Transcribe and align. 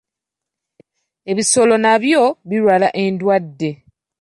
Ebisolo 1.31 1.75
nabyo 1.83 2.21
birwala 2.49 2.87
endwadde. 3.03 3.71